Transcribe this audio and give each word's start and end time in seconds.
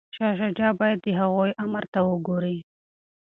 شاه 0.15 0.33
شجاع 0.39 0.71
باید 0.79 0.99
د 1.01 1.07
هغوی 1.19 1.51
امر 1.63 1.83
ته 1.93 1.99
ګوري. 2.27 2.57